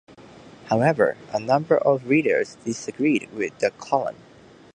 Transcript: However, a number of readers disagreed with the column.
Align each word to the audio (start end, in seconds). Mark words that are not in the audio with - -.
However, 0.65 1.15
a 1.31 1.39
number 1.39 1.77
of 1.77 2.09
readers 2.09 2.55
disagreed 2.65 3.29
with 3.33 3.55
the 3.59 3.69
column. 3.69 4.15